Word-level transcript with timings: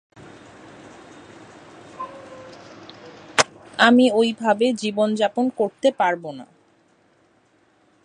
আমি 3.79 4.05
ওই 4.11 4.29
ভাবে 4.33 4.67
জীবনযাপন 4.73 5.45
করতে 5.57 5.89
পারবো 5.91 6.29
না। 6.31 6.45